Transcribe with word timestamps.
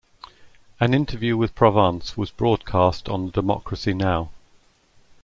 An 0.79 0.95
interview 0.95 1.37
with 1.37 1.53
Provance 1.53 2.17
was 2.17 2.31
broadcast 2.31 3.07
on 3.07 3.27
the 3.27 3.31
Democracy 3.31 3.93
Now! 3.93 4.31